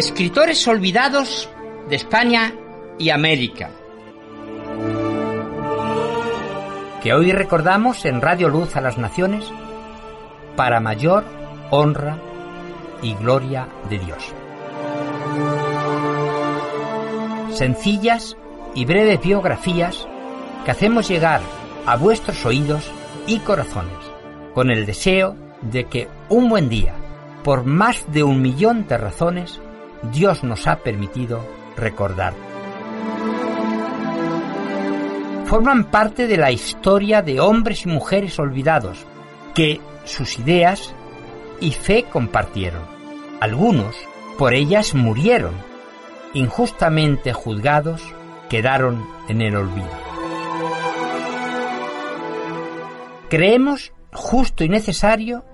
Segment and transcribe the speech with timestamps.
[0.00, 1.50] Escritores olvidados
[1.90, 2.54] de España
[2.98, 3.70] y América.
[7.02, 9.44] Que hoy recordamos en Radio Luz a las Naciones
[10.56, 11.24] para mayor
[11.68, 12.16] honra
[13.02, 14.24] y gloria de Dios.
[17.50, 18.38] Sencillas
[18.74, 20.08] y breves biografías
[20.64, 21.42] que hacemos llegar
[21.84, 22.90] a vuestros oídos
[23.26, 23.98] y corazones
[24.54, 26.94] con el deseo de que un buen día,
[27.44, 29.60] por más de un millón de razones,
[30.12, 31.44] Dios nos ha permitido
[31.76, 32.34] recordar.
[35.46, 39.04] Forman parte de la historia de hombres y mujeres olvidados
[39.54, 40.94] que sus ideas
[41.60, 42.82] y fe compartieron.
[43.40, 43.96] Algunos
[44.38, 45.54] por ellas murieron.
[46.34, 48.02] Injustamente juzgados
[48.48, 49.90] quedaron en el olvido.
[53.28, 55.44] Creemos justo y necesario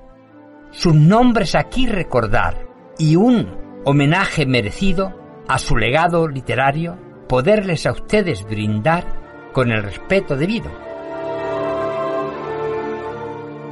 [0.70, 2.66] sus nombres aquí recordar
[2.98, 5.14] y un homenaje merecido
[5.46, 6.98] a su legado literario,
[7.28, 9.04] poderles a ustedes brindar
[9.52, 10.68] con el respeto debido.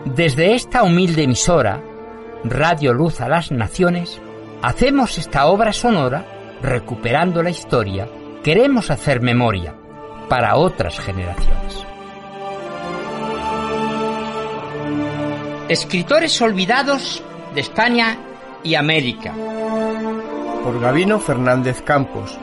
[0.05, 1.83] Desde esta humilde emisora,
[2.45, 4.21] Radio Luz a las Naciones,
[4.63, 6.25] hacemos esta obra sonora
[6.63, 8.09] recuperando la historia,
[8.45, 9.75] queremos hacer memoria
[10.29, 11.85] para otras generaciones.
[15.69, 17.21] Escritores olvidados
[17.53, 18.17] de España
[18.63, 19.35] y América
[20.65, 22.39] por Gabino Fernández Campos,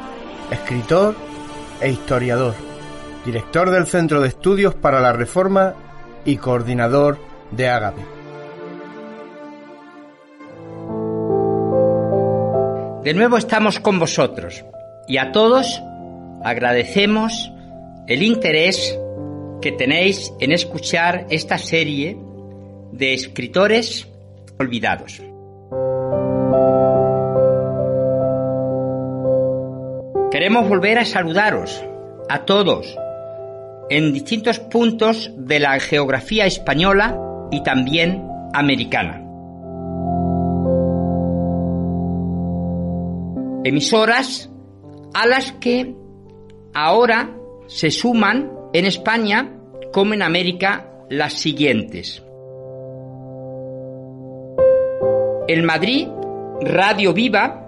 [0.52, 1.16] escritor
[1.82, 2.54] e historiador,
[3.26, 5.74] director del Centro de Estudios para la Reforma
[6.24, 7.18] y coordinador
[7.50, 8.02] de Ágape.
[13.04, 14.64] De nuevo estamos con vosotros
[15.08, 15.82] y a todos
[16.44, 17.52] agradecemos
[18.06, 19.00] el interés
[19.64, 22.20] que tenéis en escuchar esta serie
[22.92, 24.08] de escritores
[24.59, 25.24] olvidados.
[30.31, 31.84] Queremos volver a saludaros
[32.30, 32.97] a todos
[33.90, 37.19] en distintos puntos de la geografía española
[37.52, 39.22] y también americana.
[43.66, 44.50] Emisoras
[45.14, 45.94] a las que
[46.74, 47.36] ahora
[47.68, 49.58] se suman en España
[49.91, 52.24] como en América las siguientes.
[55.50, 56.08] En Madrid,
[56.62, 57.68] Radio Viva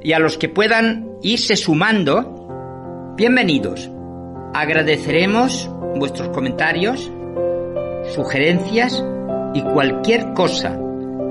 [0.00, 3.90] y a los que puedan irse sumando, bienvenidos.
[4.54, 7.10] Agradeceremos vuestros comentarios,
[8.14, 9.04] sugerencias
[9.54, 10.78] y cualquier cosa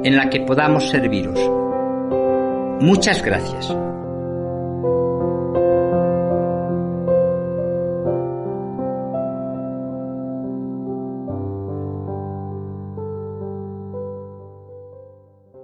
[0.03, 1.39] en la que podamos serviros.
[2.81, 3.73] Muchas gracias.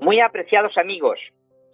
[0.01, 1.19] Muy apreciados amigos,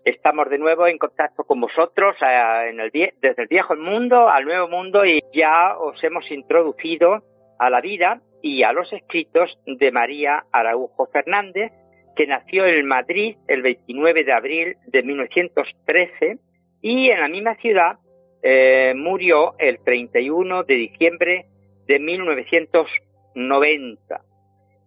[0.06, 4.46] Estamos de nuevo en contacto con vosotros eh, en el, desde el viejo mundo al
[4.46, 7.24] nuevo mundo y ya os hemos introducido
[7.58, 11.72] a la vida y a los escritos de María Araujo Fernández,
[12.16, 16.38] que nació en Madrid el 29 de abril de 1913
[16.84, 17.98] y en la misma ciudad
[18.44, 21.48] eh, murió el 31 de diciembre
[21.88, 24.22] de 1990.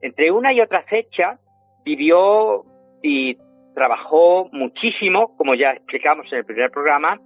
[0.00, 1.40] Entre una y otra fecha
[1.84, 2.64] vivió
[3.02, 3.36] y
[3.78, 7.20] trabajó muchísimo, como ya explicamos en el primer programa,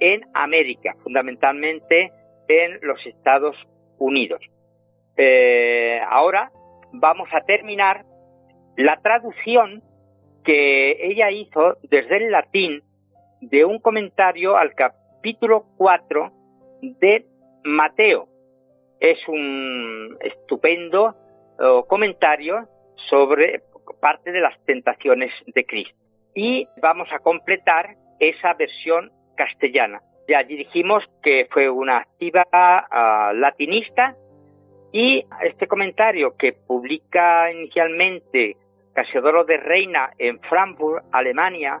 [0.00, 2.12] en América, fundamentalmente
[2.46, 3.56] en los Estados
[3.98, 4.40] Unidos.
[5.16, 6.52] Eh, ahora
[6.92, 8.04] vamos a terminar
[8.76, 9.82] la traducción
[10.44, 12.82] que ella hizo desde el latín
[13.40, 16.32] de un comentario al capítulo 4
[16.82, 17.24] de
[17.64, 18.28] Mateo.
[19.00, 21.14] Es un estupendo
[21.58, 22.68] eh, comentario
[23.08, 23.62] sobre
[24.00, 25.96] parte de las tentaciones de Cristo.
[26.34, 30.00] Y vamos a completar esa versión castellana.
[30.28, 34.16] Ya dijimos que fue una activa ah, latinista
[34.92, 38.56] y este comentario que publica inicialmente
[38.94, 41.80] Casiodoro de Reina en Frankfurt, Alemania,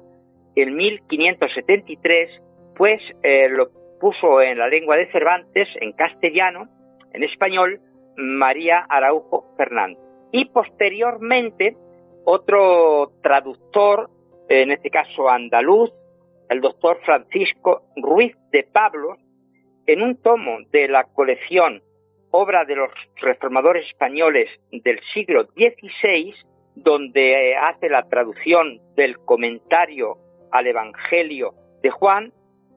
[0.56, 2.42] en 1573,
[2.76, 3.70] pues eh, lo
[4.00, 6.68] puso en la lengua de Cervantes, en castellano,
[7.12, 7.80] en español,
[8.16, 9.98] María Araujo Fernández.
[10.32, 11.76] Y posteriormente,
[12.24, 14.10] otro traductor,
[14.48, 15.90] en este caso andaluz,
[16.48, 19.18] el doctor Francisco Ruiz de Pablos,
[19.86, 21.82] en un tomo de la colección
[22.30, 22.90] Obra de los
[23.20, 26.34] Reformadores Españoles del siglo XVI,
[26.74, 30.18] donde eh, hace la traducción del comentario
[30.50, 32.32] al Evangelio de Juan,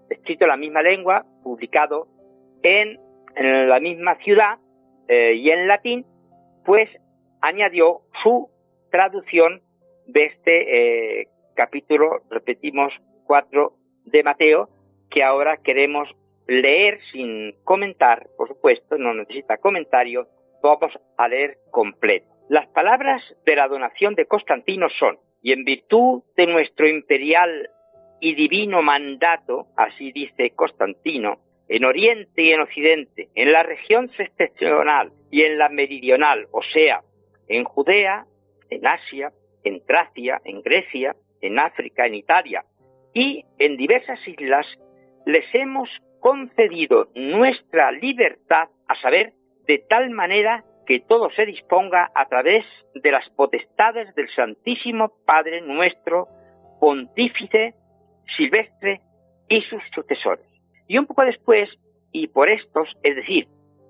[0.10, 2.08] escrito en la misma lengua, publicado
[2.62, 3.00] en,
[3.36, 4.58] la misma ciudad
[5.08, 6.06] eh, y en latín,
[6.66, 6.90] pues
[7.42, 8.50] añadió su
[8.90, 9.62] traducción
[10.08, 12.94] de este eh, capítulo, repetimos,
[13.26, 13.74] 4
[14.06, 14.70] de Mateo,
[15.10, 16.10] que ahora queremos
[16.48, 20.28] leer sin comentar, por supuesto, no necesita comentario,
[20.62, 22.28] vamos a leer completo.
[22.50, 27.70] Las palabras de la donación de Constantino son, y en virtud de nuestro imperial
[28.20, 35.12] y divino mandato, así dice Constantino, en Oriente y en Occidente, en la región septentrional
[35.30, 37.02] y en la meridional, o sea,
[37.50, 38.26] en Judea,
[38.70, 39.32] en Asia,
[39.64, 42.66] en Tracia, en Grecia, en África, en Italia
[43.14, 44.68] y en diversas islas,
[45.26, 49.34] les hemos concedido nuestra libertad, a saber,
[49.66, 55.62] de tal manera que todo se disponga a través de las potestades del Santísimo Padre
[55.62, 56.28] nuestro,
[56.80, 57.74] Pontífice,
[58.38, 59.02] Silvestre
[59.50, 60.46] y sus sucesores.
[60.88, 61.70] Y un poco después,
[62.12, 63.48] y por estos, es decir,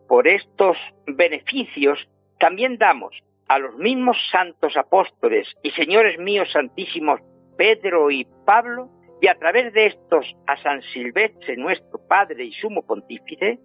[0.08, 2.10] por estos beneficios,
[2.40, 3.14] también damos
[3.48, 7.22] a los mismos santos apóstoles y señores míos santísimos
[7.58, 8.90] Pedro y Pablo,
[9.20, 13.60] y a través de estos a San Silvestre, nuestro Padre y Sumo Pontífice,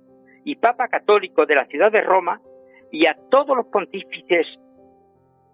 [0.44, 2.40] y Papa Católico de la ciudad de Roma,
[2.90, 4.58] y a todos los pontífices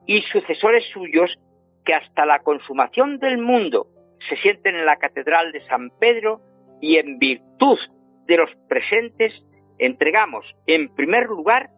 [0.06, 1.36] y sucesores suyos
[1.84, 3.88] que hasta la consumación del mundo
[4.28, 6.40] se sienten en la Catedral de San Pedro
[6.80, 7.78] y en virtud
[8.26, 9.32] de los presentes
[9.78, 11.70] entregamos en primer lugar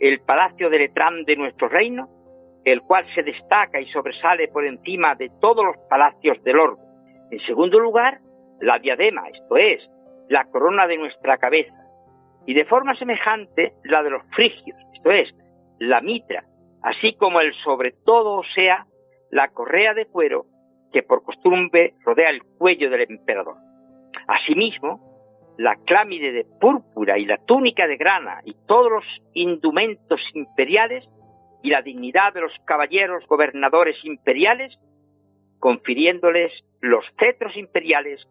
[0.00, 2.08] el Palacio de Letrán de nuestro reino,
[2.64, 6.82] el cual se destaca y sobresale por encima de todos los palacios del orbe.
[7.30, 8.20] En segundo lugar,
[8.60, 9.88] la diadema, esto es,
[10.28, 11.74] la corona de nuestra cabeza,
[12.46, 15.34] y de forma semejante la de los frigios, esto es,
[15.78, 16.44] la mitra,
[16.82, 18.86] así como el sobre todo, o sea,
[19.30, 20.46] la correa de cuero
[20.92, 23.56] que por costumbre rodea el cuello del emperador.
[24.26, 25.09] Asimismo,
[25.60, 29.04] la clámide de púrpura y la túnica de grana y todos los
[29.34, 31.06] indumentos imperiales
[31.62, 34.78] y la dignidad de los caballeros gobernadores imperiales,
[35.58, 38.26] confiriéndoles los cetros imperiales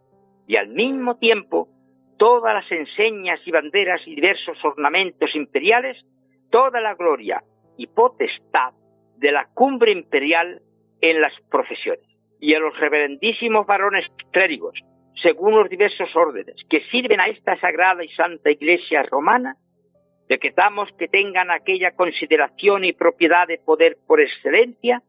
[0.48, 1.70] y al mismo tiempo
[2.18, 6.04] todas las enseñas y banderas y diversos ornamentos imperiales,
[6.50, 7.44] toda la gloria
[7.78, 8.74] y potestad
[9.18, 10.64] de la cumbre imperial
[11.00, 12.08] en las profesiones.
[12.40, 14.80] Y a los reverendísimos varones clérigos,
[15.16, 19.58] según los diversos órdenes que sirven a esta sagrada y santa Iglesia romana,
[20.28, 25.02] decretamos que tengan aquella consideración y propiedad de poder por excelencia,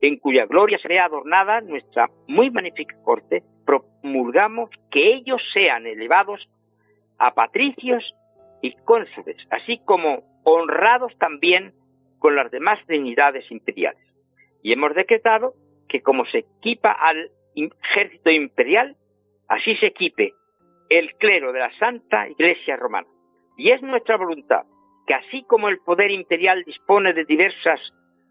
[0.00, 6.48] en cuya gloria se vea adornada nuestra muy magnífica corte, promulgamos que ellos sean elevados
[7.18, 8.14] a patricios
[8.60, 11.72] y cónsules, así como honrados también
[12.18, 14.02] con las demás dignidades imperiales.
[14.62, 15.54] Y hemos decretado
[15.88, 18.96] que como se equipa al ejército imperial,
[19.48, 20.34] así se equipe
[20.88, 23.08] el clero de la Santa Iglesia Romana.
[23.56, 24.64] Y es nuestra voluntad
[25.06, 27.80] que así como el poder imperial dispone de diversas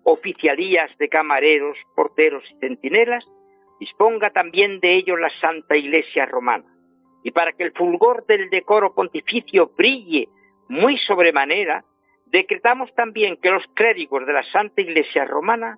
[0.04, 3.26] oficialías de camareros, porteros y centinelas,
[3.80, 6.66] disponga también de ello la Santa Iglesia Romana.
[7.24, 10.28] Y para que el fulgor del decoro pontificio brille
[10.68, 11.84] muy sobremanera,
[12.28, 15.78] decretamos también que los clérigos de la Santa Iglesia Romana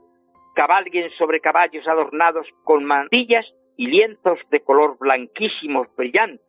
[0.56, 3.46] cabalguen sobre caballos adornados con mantillas
[3.77, 6.46] y lienzos de color blanquísimos brillantes,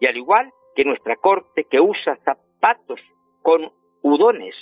[0.00, 3.00] y al igual que nuestra corte que usa zapatos
[3.42, 4.54] con udones,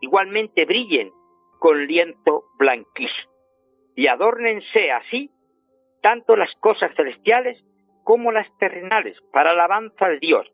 [0.00, 1.12] igualmente brillen
[1.58, 3.30] con lienzo blanquísimo.
[3.94, 5.30] Y adórnense así
[6.00, 7.62] tanto las cosas celestiales
[8.04, 10.50] como las terrenales para alabanza de Dios,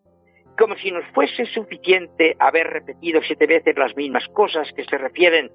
[0.58, 5.50] como si nos fuese suficiente haber repetido siete veces las mismas cosas que se refieren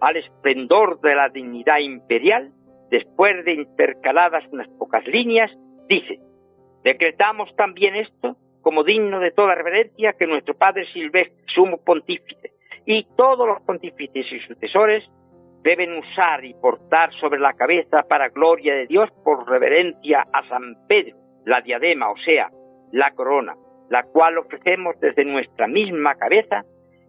[0.00, 2.52] al esplendor de la dignidad imperial,
[2.90, 5.50] después de intercaladas unas pocas líneas,
[5.88, 6.20] dice,
[6.84, 12.52] decretamos también esto como digno de toda reverencia que nuestro Padre Silvestre, sumo pontífice,
[12.84, 15.08] y todos los pontífices y sucesores
[15.62, 20.76] deben usar y portar sobre la cabeza para gloria de Dios por reverencia a San
[20.88, 22.50] Pedro, la diadema, o sea,
[22.92, 23.56] la corona,
[23.90, 26.64] la cual ofrecemos desde nuestra misma cabeza,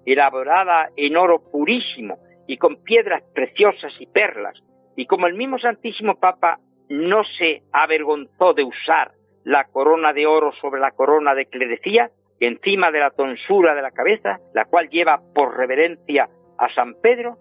[0.05, 2.17] elaborada en oro purísimo
[2.47, 4.61] y con piedras preciosas y perlas,
[4.97, 9.11] y como el mismo Santísimo Papa no se avergonzó de usar
[9.43, 13.91] la corona de oro sobre la corona de clerecía, encima de la tonsura de la
[13.91, 16.27] cabeza, la cual lleva por reverencia
[16.57, 17.37] a San Pedro,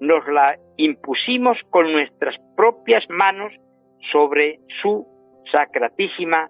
[0.00, 3.52] nos la impusimos con nuestras propias manos
[4.12, 5.06] sobre su
[5.50, 6.48] sacratísima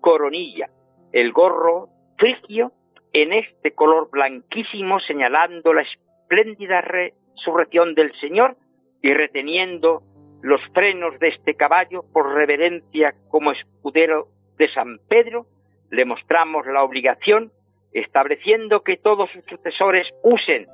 [0.00, 0.68] coronilla,
[1.12, 1.88] el gorro
[2.18, 2.72] frigio
[3.12, 8.56] en este color blanquísimo señalando la espléndida resurrección del Señor
[9.02, 10.02] y reteniendo
[10.42, 15.46] los frenos de este caballo por reverencia como escudero de San Pedro,
[15.90, 17.52] le mostramos la obligación
[17.92, 20.68] estableciendo que todos sus sucesores usen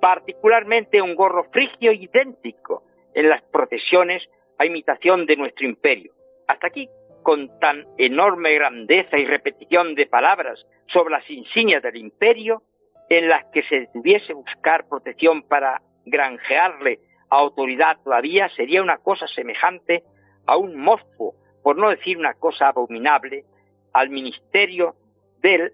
[0.00, 2.82] particularmente un gorro frigio idéntico
[3.14, 6.12] en las procesiones a imitación de nuestro imperio.
[6.48, 6.88] Hasta aquí
[7.22, 12.62] con tan enorme grandeza y repetición de palabras sobre las insignias del imperio,
[13.08, 16.98] en las que se debiese buscar protección para granjearle
[17.38, 20.04] autoridad todavía, sería una cosa semejante
[20.46, 23.44] a un monstruo, por no decir una cosa abominable,
[23.92, 24.96] al ministerio
[25.40, 25.72] del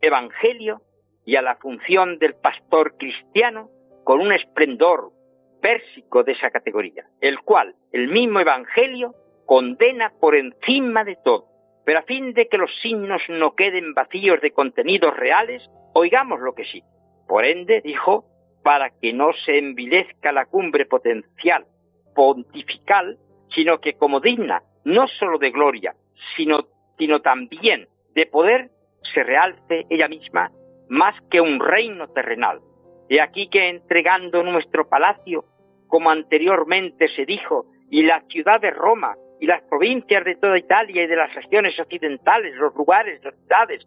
[0.00, 0.82] Evangelio
[1.24, 3.70] y a la función del pastor cristiano
[4.04, 5.12] con un esplendor
[5.60, 9.14] pérsico de esa categoría, el cual el mismo Evangelio
[9.46, 11.46] condena por encima de todo.
[11.84, 16.54] Pero a fin de que los signos no queden vacíos de contenidos reales, oigamos lo
[16.54, 16.82] que sí.
[17.26, 18.24] Por ende, dijo,
[18.62, 21.66] para que no se envilezca la cumbre potencial
[22.14, 23.18] pontifical,
[23.54, 25.94] sino que como digna no sólo de gloria,
[26.36, 26.66] sino,
[26.98, 28.70] sino también de poder,
[29.14, 30.50] se realce ella misma
[30.88, 32.60] más que un reino terrenal.
[33.08, 35.44] He aquí que entregando nuestro palacio,
[35.86, 41.02] como anteriormente se dijo, y la ciudad de Roma y las provincias de toda Italia
[41.02, 43.86] y de las regiones occidentales, los lugares, las ciudades,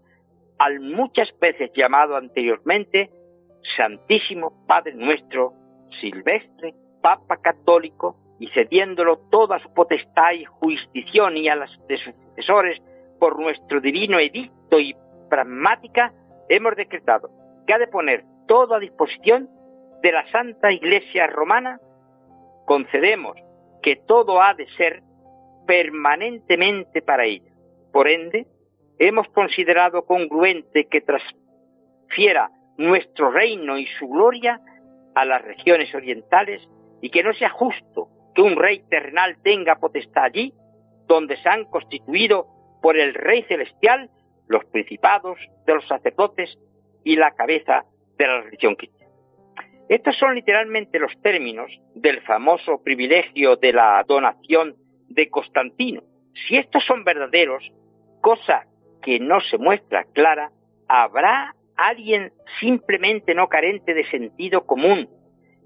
[0.58, 3.10] al muchas veces llamado anteriormente
[3.78, 5.54] Santísimo Padre nuestro,
[6.02, 12.14] Silvestre, Papa Católico, y cediéndolo toda su potestad y jurisdicción y a las de sus
[12.14, 12.82] sucesores
[13.20, 14.96] por nuestro divino edicto y
[15.30, 16.14] pragmática,
[16.50, 17.30] hemos decretado
[17.66, 19.50] que ha de poner todo a disposición
[20.02, 21.80] de la Santa Iglesia Romana,
[22.66, 23.38] concedemos
[23.82, 25.04] que todo ha de ser
[25.66, 27.52] permanentemente para ella.
[27.92, 28.48] Por ende,
[29.00, 34.60] hemos considerado congruente que transfiera nuestro reino y su gloria
[35.16, 36.62] a las regiones orientales
[37.02, 40.54] y que no sea justo que un rey terrenal tenga potestad allí,
[41.08, 42.48] donde se han constituido
[42.82, 44.10] por el rey celestial
[44.48, 46.58] los principados de los sacerdotes
[47.04, 47.86] y la cabeza
[48.18, 49.12] de la religión cristiana.
[49.90, 54.76] Estos son literalmente los términos del famoso privilegio de la donación
[55.10, 56.02] de Constantino.
[56.48, 57.64] Si estos son verdaderos,
[58.22, 58.66] cosa
[59.02, 60.52] que no se muestra clara,
[60.88, 65.10] habrá alguien simplemente no carente de sentido común,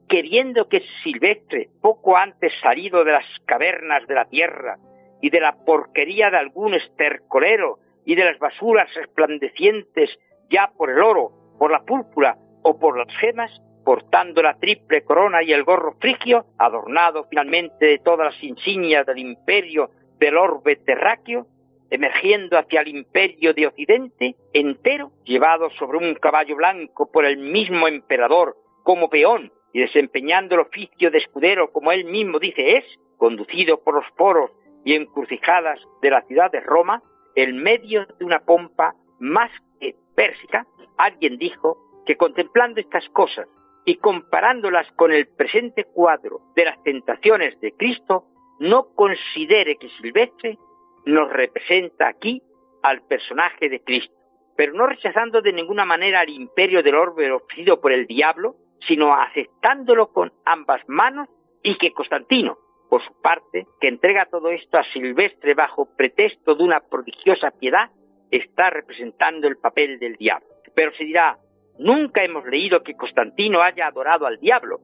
[0.08, 4.78] queriendo que Silvestre, poco antes salido de las cavernas de la tierra
[5.22, 10.10] y de la porquería de algún estercolero y de las basuras resplandecientes
[10.50, 13.52] ya por el oro, por la púrpura o por las gemas,
[13.84, 19.20] portando la triple corona y el gorro frigio, adornado finalmente de todas las insignias del
[19.20, 21.48] imperio del orbe terráqueo,
[21.90, 27.88] emergiendo hacia el imperio de Occidente entero, llevado sobre un caballo blanco por el mismo
[27.88, 32.86] emperador como peón y desempeñando el oficio de escudero como él mismo dice es,
[33.18, 34.52] conducido por los poros
[34.86, 37.02] y encrucijadas de la ciudad de Roma,
[37.36, 40.66] en medio de una pompa más que pérsica,
[40.98, 43.48] alguien dijo que contemplando estas cosas
[43.86, 48.26] y comparándolas con el presente cuadro de las tentaciones de Cristo,
[48.60, 50.58] no considere que Silvestre
[51.08, 52.42] nos representa aquí
[52.84, 54.14] al personaje de Cristo,
[54.56, 58.56] pero no rechazando de ninguna manera al imperio del orbe ofrecido por el diablo,
[58.88, 61.28] sino aceptándolo con ambas manos
[61.64, 62.58] y que Constantino,
[62.90, 67.90] por su parte, que entrega todo esto a Silvestre bajo pretexto de una prodigiosa piedad,
[68.32, 70.48] está representando el papel del diablo.
[70.76, 71.38] Pero se dirá,
[71.80, 74.80] nunca hemos leído que Constantino haya adorado al diablo,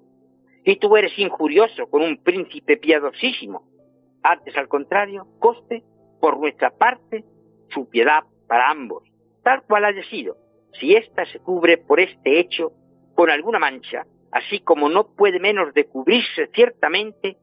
[0.66, 3.68] y tú eres injurioso con un príncipe piadosísimo.
[4.24, 5.84] Antes, al contrario, coste
[6.24, 7.26] por nuestra parte
[7.74, 9.04] su piedad para ambos,
[9.44, 10.38] tal cual haya sido,
[10.80, 12.72] si ésta se cubre por este hecho
[13.14, 17.36] con alguna mancha, así como no puede menos de cubrirse ciertamente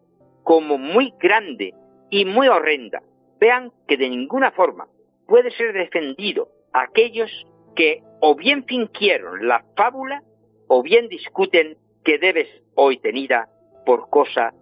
[0.44, 1.75] como muy grande
[2.08, 3.02] y muy horrenda.
[3.38, 4.88] Vean que de ninguna forma
[5.26, 7.30] puede ser defendido a aquellos
[7.76, 10.22] que o bien fingieron la fábula
[10.68, 13.46] o bien discuten que debe hoy tenida
[13.84, 14.54] por cosa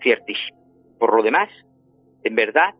[0.00, 0.56] ciertísima.
[0.98, 1.50] Por lo demás,
[2.24, 2.74] en verdad,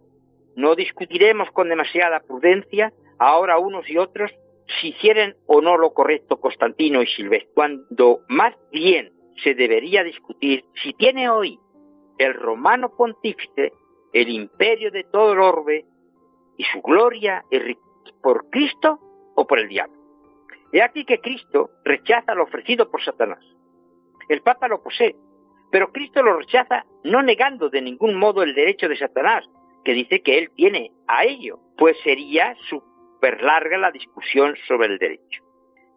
[0.59, 4.33] no discutiremos con demasiada prudencia ahora unos y otros
[4.81, 9.13] si hicieron o no lo correcto Constantino y Silvestre, cuando más bien
[9.45, 11.61] se debería discutir si tiene hoy
[12.19, 13.73] el romano pontífice
[14.13, 15.85] el imperio de todo el orbe
[16.57, 17.45] y su gloria
[18.21, 18.99] por Cristo
[19.37, 19.97] o por el diablo.
[20.73, 23.45] He aquí que Cristo rechaza lo ofrecido por Satanás.
[24.29, 25.15] El Papa lo posee,
[25.71, 29.49] pero Cristo lo rechaza no negando de ningún modo el derecho de Satanás,
[29.85, 34.99] que dice que él tiene a ello, pues sería súper larga la discusión sobre el
[34.99, 35.43] derecho.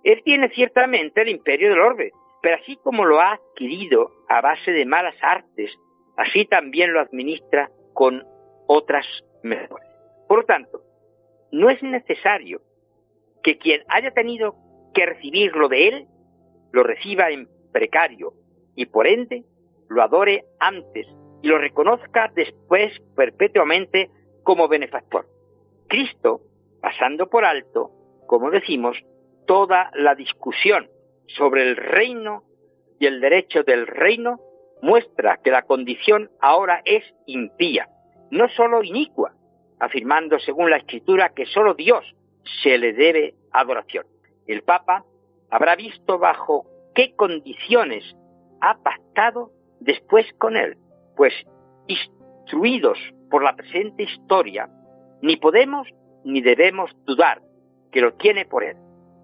[0.03, 2.11] Él tiene ciertamente el imperio del orbe,
[2.41, 5.71] pero así como lo ha adquirido a base de malas artes,
[6.17, 8.23] así también lo administra con
[8.67, 9.05] otras
[9.43, 9.87] mejores.
[10.27, 10.81] Por lo tanto,
[11.51, 12.61] no es necesario
[13.43, 14.55] que quien haya tenido
[14.93, 16.07] que recibirlo de él,
[16.71, 18.33] lo reciba en precario
[18.75, 19.43] y por ende
[19.89, 21.07] lo adore antes
[21.41, 24.09] y lo reconozca después perpetuamente
[24.43, 25.25] como benefactor.
[25.87, 26.41] Cristo,
[26.81, 27.91] pasando por alto,
[28.27, 28.97] como decimos,
[29.45, 30.89] toda la discusión
[31.27, 32.43] sobre el reino
[32.99, 34.39] y el derecho del reino,
[34.81, 37.87] muestra que la condición ahora es impía,
[38.29, 39.33] no solo inicua,
[39.79, 42.03] afirmando según la escritura que solo Dios
[42.63, 44.05] se le debe adoración.
[44.47, 45.05] El Papa
[45.49, 48.03] habrá visto bajo qué condiciones
[48.61, 50.77] ha pactado después con él,
[51.21, 51.35] pues
[51.85, 52.97] instruidos
[53.29, 54.67] por la presente historia,
[55.21, 55.87] ni podemos
[56.23, 57.43] ni debemos dudar
[57.91, 58.75] que lo tiene por él.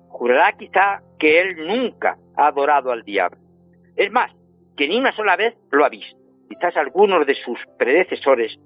[0.10, 3.40] Jurará quizá que él nunca ha adorado al diablo.
[3.96, 4.32] Es más,
[4.76, 6.16] que ni una sola vez lo ha visto.
[6.48, 8.60] Quizás algunos de sus predecesores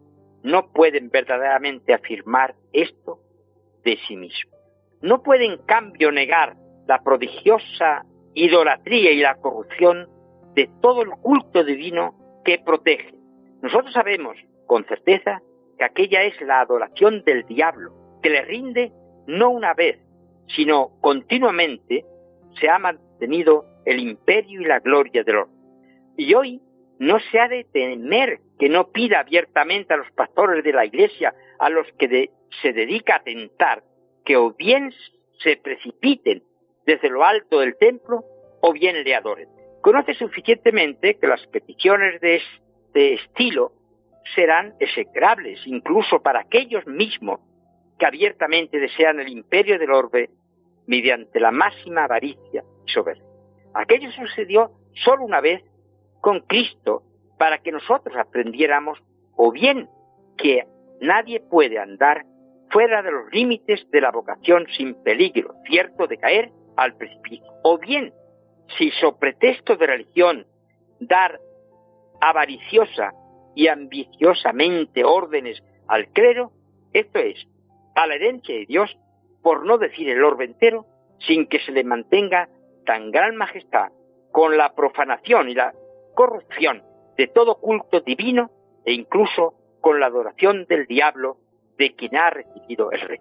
[0.44, 3.20] no pueden verdaderamente afirmar esto
[3.86, 4.52] de sí mismo.
[5.02, 10.10] No pueden, en cambio, negar la prodigiosa idolatría y la corrupción
[10.54, 13.21] de todo el culto divino que protege.
[13.62, 15.42] Nosotros sabemos con certeza
[15.78, 18.92] que aquella es la adoración del diablo, que le rinde
[19.28, 20.00] no una vez,
[20.48, 22.06] sino continuamente
[22.60, 25.50] se ha mantenido el imperio y la gloria del oro.
[26.18, 26.62] Y hoy
[27.00, 31.34] no se ha de temer que no pida abiertamente a los pastores de la iglesia
[31.60, 32.30] a los que
[32.62, 33.84] se dedica a tentar
[34.24, 34.92] que o bien
[35.44, 36.44] se precipiten
[36.86, 38.24] desde lo alto del templo
[38.62, 39.50] o bien le adoren.
[39.82, 42.36] Conoce suficientemente que las peticiones de
[42.92, 43.72] este estilo
[44.36, 47.40] serán execrables incluso para aquellos mismos
[47.98, 50.30] que abiertamente desean el imperio del orbe
[50.88, 53.24] mediante la máxima avaricia y soberbia.
[53.74, 54.72] Aquello sucedió
[55.06, 55.64] solo una vez
[56.20, 57.04] con Cristo
[57.38, 59.00] para que nosotros aprendiéramos
[59.38, 59.88] o bien
[60.38, 60.66] que
[61.00, 62.26] nadie puede andar
[62.72, 67.78] fuera de los límites de la vocación sin peligro, cierto de caer al precipicio, o
[67.78, 68.14] bien
[68.78, 70.46] si so pretexto de religión
[71.00, 71.40] dar
[72.22, 73.14] avariciosa
[73.56, 76.52] y ambiciosamente órdenes al clero,
[76.94, 77.46] esto es,
[77.96, 78.98] a la herencia de Dios,
[79.42, 80.86] por no decir el orbe entero,
[81.28, 82.50] sin que se le mantenga
[82.86, 83.92] tan gran majestad
[84.32, 85.74] con la profanación y la
[86.16, 86.84] corrupción
[87.18, 88.50] de todo culto divino
[88.86, 91.38] e incluso con la adoración del diablo
[91.78, 93.20] de quien ha recibido el rey.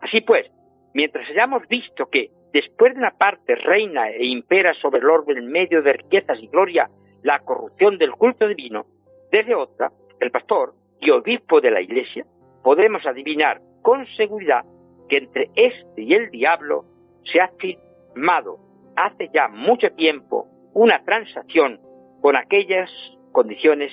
[0.00, 0.50] Así pues,
[0.92, 5.50] mientras hayamos visto que después de una parte reina e impera sobre el orbe en
[5.50, 6.90] medio de riquezas y gloria
[7.24, 8.86] la corrupción del culto divino,
[9.32, 12.26] desde otra, el pastor y obispo de la iglesia,
[12.62, 14.64] podemos adivinar con seguridad
[15.08, 16.84] que entre este y el diablo
[17.24, 18.58] se ha firmado
[18.94, 21.80] hace ya mucho tiempo una transacción
[22.20, 22.90] con aquellas
[23.32, 23.90] condiciones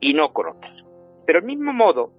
[0.00, 0.74] y no con otras.
[1.24, 2.12] Pero del mismo modo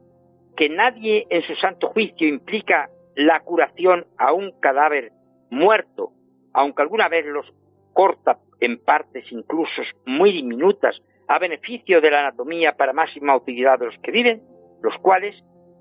[0.56, 5.12] que nadie en su santo juicio implica la curación a un cadáver
[5.50, 6.14] muerto,
[6.54, 7.54] aunque alguna vez los
[7.94, 13.86] corta en partes incluso muy diminutas a beneficio de la anatomía para máxima utilidad de
[13.86, 14.44] los que viven,
[14.82, 15.36] los cuales,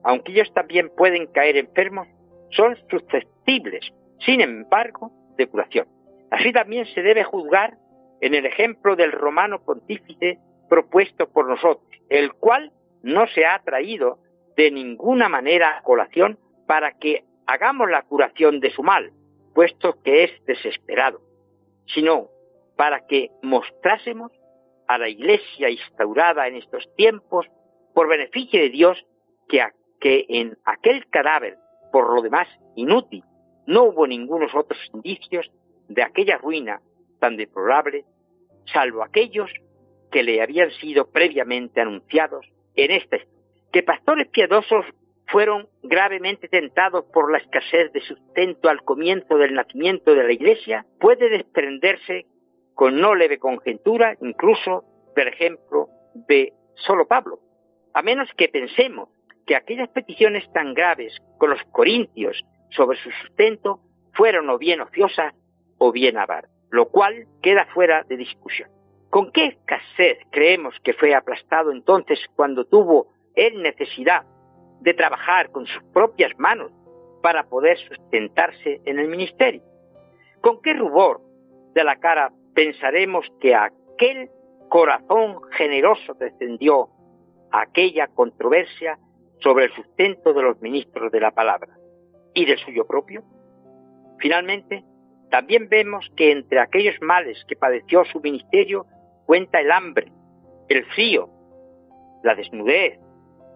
[0.05, 2.09] aunque ellos también pueden caer enfermos,
[2.51, 3.93] son susceptibles,
[4.25, 5.87] sin embargo, de curación.
[6.31, 7.77] Así también se debe juzgar
[8.21, 12.73] en el ejemplo del romano pontífice propuesto por nosotros, el cual
[13.03, 14.19] no se ha traído
[14.57, 19.13] de ninguna manera a colación para que hagamos la curación de su mal,
[19.55, 21.21] puesto que es desesperado,
[21.87, 22.29] sino
[22.77, 24.33] para que mostrásemos
[24.89, 27.47] a la Iglesia instaurada en estos tiempos,
[27.95, 29.05] por beneficio de Dios,
[29.49, 31.57] que, en aquel cadáver,
[31.93, 33.23] por lo demás inútil,
[33.67, 35.51] no hubo ningunos otros indicios
[35.89, 36.81] de aquella ruina
[37.21, 38.05] tan deplorable,
[38.73, 39.51] salvo aquellos
[40.11, 43.19] que le habían sido previamente anunciados en esta
[43.73, 44.85] que pastores piadosos
[45.33, 50.85] fueron gravemente tentados por la escasez de sustento al comienzo del nacimiento de la Iglesia,
[51.01, 52.27] puede desprenderse
[52.75, 55.89] con no leve conjetura, incluso, por ejemplo,
[56.29, 57.41] de solo Pablo.
[57.95, 59.09] A menos que pensemos
[59.47, 63.81] que aquellas peticiones tan graves con los corintios sobre su sustento
[64.13, 65.35] fueron o bien ociosas
[65.79, 68.69] o bien avaras, lo cual queda fuera de discusión.
[69.09, 74.25] ¿Con qué escasez creemos que fue aplastado entonces cuando tuvo él necesidad
[74.83, 76.73] de trabajar con sus propias manos
[77.23, 79.63] para poder sustentarse en el ministerio?
[80.41, 81.21] ¿Con qué rubor
[81.75, 84.29] de la cara pensaremos que aquel
[84.69, 86.89] corazón generoso descendió
[87.53, 88.99] a aquella controversia
[89.39, 91.77] sobre el sustento de los ministros de la palabra
[92.35, 93.23] y del suyo propio?
[94.19, 94.85] Finalmente,
[95.31, 98.87] también vemos que entre aquellos males que padeció su ministerio
[99.27, 100.11] cuenta el hambre,
[100.69, 101.29] el frío,
[102.23, 102.99] la desnudez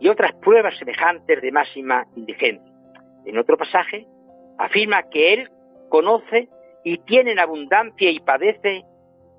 [0.00, 2.72] y otras pruebas semejantes de máxima indigencia.
[3.24, 4.06] En otro pasaje
[4.58, 5.50] afirma que él
[5.88, 6.48] conoce
[6.84, 8.84] y tiene en abundancia y padece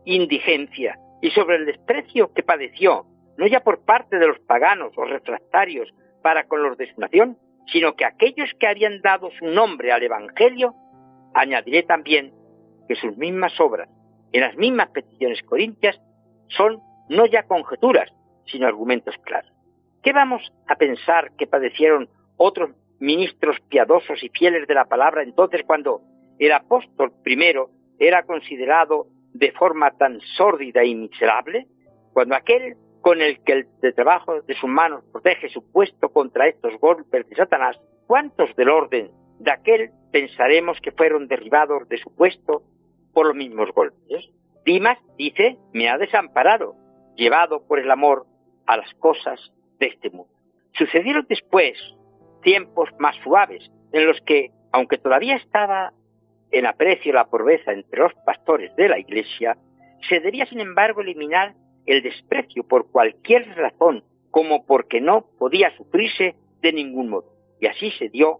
[0.05, 3.05] indigencia, y sobre el desprecio que padeció,
[3.37, 7.37] no ya por parte de los paganos o refractarios para con los de su nación,
[7.71, 10.73] sino que aquellos que habían dado su nombre al Evangelio,
[11.33, 12.33] añadiré también
[12.87, 13.89] que sus mismas obras,
[14.31, 15.99] en las mismas peticiones corintias,
[16.47, 18.09] son no ya conjeturas,
[18.45, 19.51] sino argumentos claros.
[20.07, 25.63] ¿Qué vamos a pensar que padecieron otros ministros piadosos y fieles de la palabra entonces
[25.67, 25.99] cuando
[26.39, 31.67] el apóstol primero era considerado de forma tan sórdida y miserable?
[32.13, 36.47] Cuando aquel con el que el de trabajo de sus manos protege su puesto contra
[36.47, 42.15] estos golpes de Satanás, ¿cuántos del orden de aquel pensaremos que fueron derribados de su
[42.15, 42.63] puesto
[43.13, 44.29] por los mismos golpes?
[44.63, 46.75] Dimas dice, me ha desamparado,
[47.17, 48.25] llevado por el amor
[48.67, 50.31] a las cosas de este mundo.
[50.73, 51.77] Sucedieron después
[52.41, 55.93] tiempos más suaves, en los que, aunque todavía estaba
[56.51, 59.57] en aprecio la pobreza entre los pastores de la Iglesia,
[60.07, 66.35] se debía, sin embargo, eliminar el desprecio por cualquier razón, como porque no podía sufrirse
[66.61, 67.33] de ningún modo.
[67.59, 68.39] Y así se dio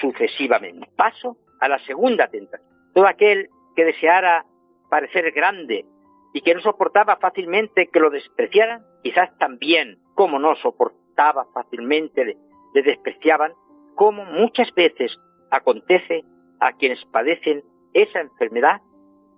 [0.00, 0.88] sucesivamente.
[0.96, 2.68] Paso a la segunda tentación.
[2.94, 4.44] Todo aquel que deseara
[4.90, 5.84] parecer grande
[6.32, 12.82] y que no soportaba fácilmente que lo despreciaran, quizás también, como no soportaba fácilmente, le,
[12.82, 13.52] despreciaban,
[13.94, 15.16] como muchas veces
[15.50, 16.24] acontece
[16.58, 18.80] a quienes padecen esa enfermedad,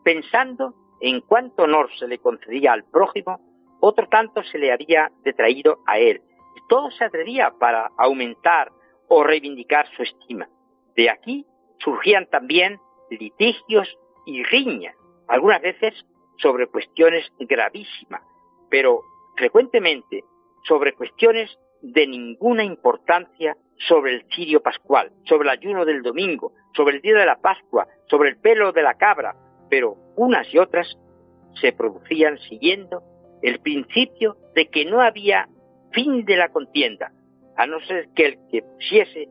[0.03, 3.41] pensando en cuánto honor se le concedía al prójimo,
[3.81, 6.23] otro tanto se le había detraído a él.
[6.69, 8.71] Todo se atrevía para aumentar
[9.09, 10.49] o reivindicar su estima.
[10.97, 11.47] De aquí
[11.79, 12.79] surgían también
[13.11, 13.89] litigios
[14.27, 14.95] y riñas,
[15.29, 15.95] algunas veces
[16.37, 18.23] sobre cuestiones gravísimas,
[18.69, 19.01] pero
[19.37, 20.25] frecuentemente
[20.69, 21.51] sobre cuestiones
[21.81, 23.57] de ninguna importancia
[23.89, 27.87] sobre el cirio pascual, sobre el ayuno del domingo, sobre el día de la Pascua,
[28.07, 29.35] sobre el pelo de la cabra,
[29.71, 30.99] pero unas y otras
[31.61, 33.03] se producían siguiendo
[33.43, 35.49] el principio de que no había
[35.93, 37.13] fin de la contienda,
[37.57, 39.29] a no ser que el que pusiese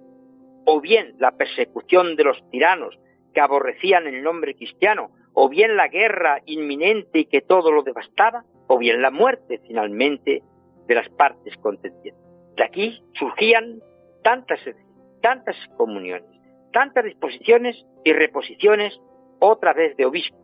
[0.66, 2.98] o bien la persecución de los tiranos
[3.34, 8.44] que aborrecían el nombre cristiano, o bien la guerra inminente y que todo lo devastaba,
[8.68, 10.42] o bien la muerte finalmente
[10.88, 12.24] de las partes contendientes.
[12.56, 13.80] De aquí surgían
[14.24, 14.60] tantas,
[15.22, 16.30] tantas comuniones,
[16.74, 19.00] tantas disposiciones y reposiciones
[19.40, 20.38] otra vez de obispo,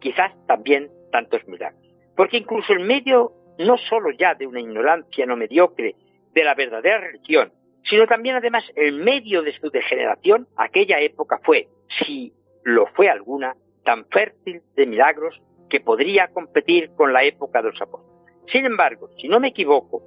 [0.00, 1.82] quizás también tantos milagros.
[2.16, 5.94] Porque incluso en medio no solo ya de una ignorancia no mediocre
[6.32, 7.52] de la verdadera religión,
[7.84, 12.32] sino también además en medio de su degeneración, aquella época fue, si
[12.64, 17.80] lo fue alguna, tan fértil de milagros que podría competir con la época de los
[17.80, 18.17] apóstoles.
[18.52, 20.02] Sin embargo, si no me equivoco,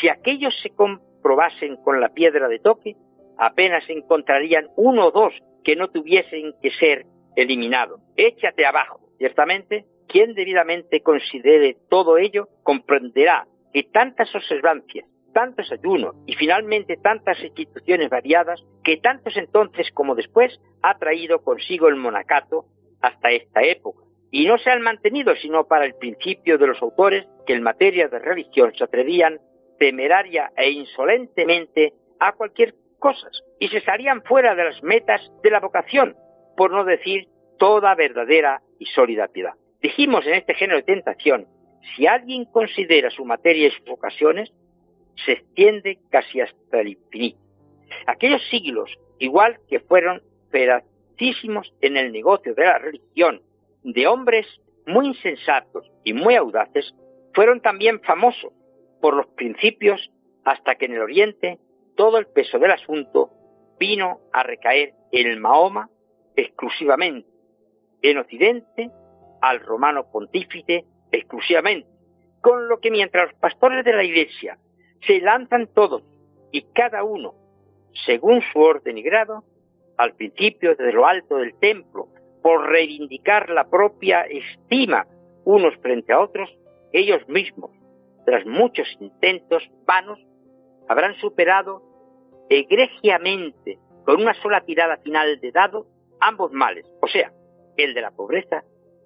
[0.00, 2.96] si aquellos se comprobasen con la piedra de toque,
[3.38, 8.00] apenas encontrarían uno o dos que no tuviesen que ser eliminados.
[8.16, 9.00] Échate abajo.
[9.18, 17.42] Ciertamente, quien debidamente considere todo ello comprenderá que tantas observancias, tantos ayunos y finalmente tantas
[17.42, 22.66] instituciones variadas que tantos entonces como después ha traído consigo el monacato
[23.00, 24.04] hasta esta época.
[24.34, 28.08] Y no se han mantenido sino para el principio de los autores que en materia
[28.08, 29.38] de religión se atrevían
[29.78, 35.60] temeraria e insolentemente a cualquier cosas y se estarían fuera de las metas de la
[35.60, 36.16] vocación,
[36.56, 37.28] por no decir
[37.60, 39.54] toda verdadera y sólida piedad.
[39.80, 41.46] Dijimos en este género de tentación,
[41.94, 44.52] si alguien considera su materia y sus vocaciones,
[45.24, 47.38] se extiende casi hasta el infinito.
[48.08, 53.40] Aquellos siglos, igual que fueron ferazísimos en el negocio de la religión,
[53.84, 54.46] de hombres
[54.86, 56.94] muy insensatos y muy audaces,
[57.32, 58.52] fueron también famosos
[59.00, 60.10] por los principios
[60.44, 61.58] hasta que en el Oriente
[61.96, 63.30] todo el peso del asunto
[63.78, 65.88] vino a recaer en el Mahoma
[66.36, 67.28] exclusivamente,
[68.02, 68.90] en Occidente
[69.40, 71.88] al romano pontífice exclusivamente,
[72.40, 74.58] con lo que mientras los pastores de la Iglesia
[75.06, 76.02] se lanzan todos
[76.50, 77.34] y cada uno
[78.06, 79.44] según su orden y grado,
[79.96, 82.08] al principio desde lo alto del templo,
[82.44, 85.06] por reivindicar la propia estima
[85.46, 86.54] unos frente a otros,
[86.92, 87.70] ellos mismos,
[88.26, 90.18] tras muchos intentos vanos,
[90.86, 91.80] habrán superado
[92.50, 95.86] egregiamente, con una sola tirada final de dado,
[96.20, 97.32] ambos males, o sea,
[97.78, 98.62] el de la pobreza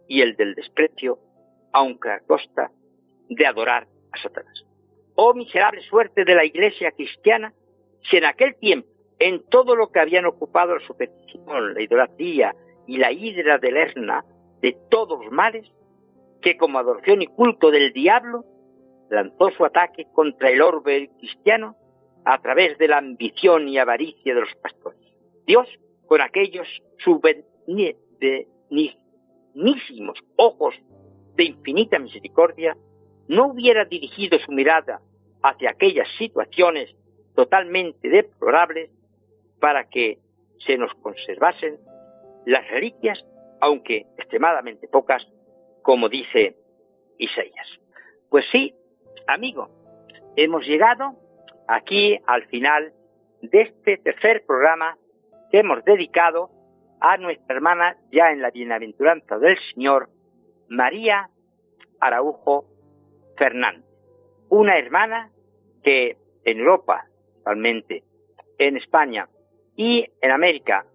[0.09, 1.21] y el del desprecio,
[1.73, 2.73] aunque a costa
[3.29, 4.65] de adorar a Satanás.
[5.15, 7.55] Oh miserable suerte de la iglesia cristiana,
[8.11, 8.89] si en aquel tiempo,
[9.21, 12.53] en todo lo que habían ocupado la superstición, la idolatría
[12.89, 14.25] y la hidra de Lerna,
[14.63, 15.71] de todos los males,
[16.41, 18.45] que como adoración y culto del diablo,
[19.11, 21.77] lanzó su ataque contra el orbe cristiano
[22.25, 24.99] a través de la ambición y avaricia de los pastores.
[25.47, 25.69] Dios,
[26.07, 26.67] con aquellos
[26.99, 27.99] subvenísimos
[30.37, 30.75] ojos
[31.37, 32.75] de infinita misericordia,
[33.29, 35.03] no hubiera dirigido su mirada
[35.43, 36.95] hacia aquellas situaciones
[37.35, 38.91] totalmente deplorables
[39.61, 40.19] para que
[40.67, 41.79] se nos conservasen
[42.49, 43.23] las reliquias,
[43.61, 45.23] aunque extremadamente pocas,
[45.83, 46.57] como dice
[47.19, 47.69] Isaías.
[48.31, 48.75] Pues sí,
[49.27, 49.69] amigo,
[50.35, 51.15] hemos llegado
[51.67, 52.95] aquí al final
[53.43, 54.97] de este tercer programa
[55.51, 56.51] que hemos dedicado
[57.03, 60.09] a nuestra hermana ya en la bienaventuranza del Señor,
[60.69, 61.29] María
[62.01, 62.65] Araujo
[63.37, 63.85] Fernández,
[64.49, 65.31] una hermana
[65.83, 68.05] que en Europa, actualmente,
[68.57, 69.29] en España
[69.77, 70.87] y en América,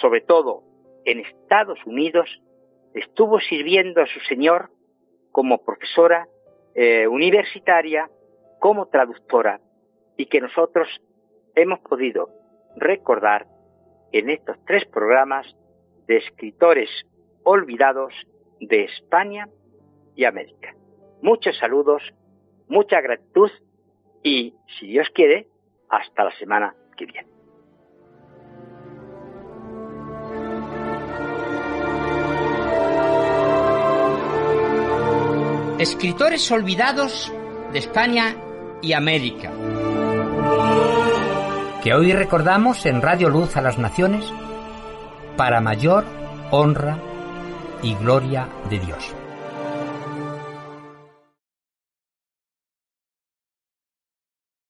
[0.00, 0.71] sobre todo
[1.04, 2.28] en Estados Unidos,
[2.94, 4.70] estuvo sirviendo a su Señor
[5.30, 6.28] como profesora
[6.74, 8.10] eh, universitaria,
[8.58, 9.60] como traductora,
[10.16, 10.88] y que nosotros
[11.54, 12.30] hemos podido
[12.76, 13.46] recordar
[14.12, 15.46] en estos tres programas
[16.06, 16.88] de escritores
[17.44, 18.14] olvidados
[18.60, 19.48] de España
[20.14, 20.74] y América.
[21.22, 22.02] Muchos saludos,
[22.68, 23.50] mucha gratitud
[24.22, 25.48] y, si Dios quiere,
[25.88, 27.31] hasta la semana que viene.
[35.82, 37.32] Escritores olvidados
[37.72, 38.36] de España
[38.82, 39.50] y América.
[41.82, 44.24] Que hoy recordamos en Radio Luz a las Naciones
[45.36, 46.04] para mayor
[46.52, 46.98] honra
[47.82, 49.12] y gloria de Dios.